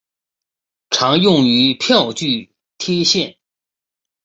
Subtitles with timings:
[0.89, 3.37] 常用于票据贴现。